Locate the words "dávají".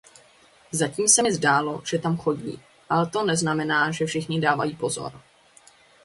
4.41-4.75